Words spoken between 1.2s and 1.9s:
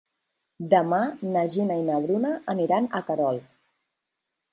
na Gina i